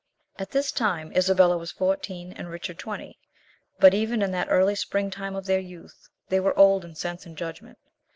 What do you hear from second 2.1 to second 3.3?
and Richard twenty;